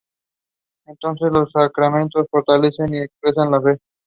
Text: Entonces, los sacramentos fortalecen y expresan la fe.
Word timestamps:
Entonces, 0.87 1.29
los 1.31 1.51
sacramentos 1.51 2.25
fortalecen 2.31 2.91
y 2.95 3.01
expresan 3.01 3.51
la 3.51 3.61
fe. 3.61 3.77